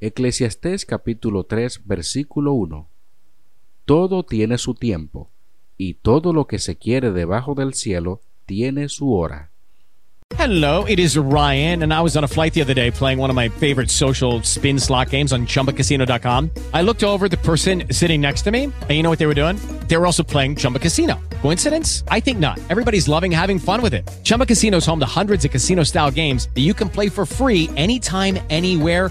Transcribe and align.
Eclesiastés 0.00 0.84
capítulo 0.84 1.44
3 1.44 1.86
versículo 1.86 2.52
1 2.52 2.86
Todo 3.86 4.24
tiene 4.24 4.58
su 4.58 4.74
tiempo, 4.74 5.30
y 5.78 5.94
todo 5.94 6.34
lo 6.34 6.46
que 6.46 6.58
se 6.58 6.76
quiere 6.76 7.12
debajo 7.12 7.54
del 7.54 7.72
cielo 7.72 8.20
tiene 8.44 8.90
su 8.90 9.14
hora. 9.14 9.52
Hello, 10.36 10.84
it 10.84 10.98
is 10.98 11.16
Ryan, 11.16 11.82
and 11.82 11.94
I 11.94 12.02
was 12.02 12.16
on 12.16 12.24
a 12.24 12.28
flight 12.28 12.52
the 12.52 12.60
other 12.60 12.74
day 12.74 12.90
playing 12.90 13.18
one 13.18 13.30
of 13.30 13.36
my 13.36 13.48
favorite 13.48 13.90
social 13.90 14.42
spin 14.42 14.78
slot 14.78 15.10
games 15.10 15.32
on 15.32 15.46
chumbacasino.com. 15.46 16.50
I 16.74 16.82
looked 16.82 17.04
over 17.04 17.28
the 17.28 17.38
person 17.38 17.84
sitting 17.90 18.20
next 18.20 18.42
to 18.42 18.50
me, 18.50 18.64
and 18.64 18.90
you 18.90 19.02
know 19.02 19.08
what 19.08 19.18
they 19.18 19.26
were 19.26 19.40
doing? 19.40 19.56
They 19.86 19.96
were 19.96 20.04
also 20.04 20.24
playing 20.24 20.56
Chumba 20.56 20.80
Casino. 20.80 21.20
Coincidence? 21.42 22.02
I 22.08 22.20
think 22.20 22.38
not. 22.38 22.58
Everybody's 22.68 23.08
loving 23.08 23.30
having 23.30 23.58
fun 23.58 23.80
with 23.80 23.94
it. 23.94 24.06
Chumba 24.24 24.46
Casino 24.46 24.78
is 24.78 24.86
home 24.86 24.98
to 24.98 25.06
hundreds 25.06 25.44
of 25.44 25.52
casino 25.52 25.84
style 25.84 26.10
games 26.10 26.48
that 26.54 26.62
you 26.62 26.74
can 26.74 26.88
play 26.88 27.08
for 27.08 27.24
free 27.24 27.70
anytime, 27.76 28.38
anywhere, 28.50 29.10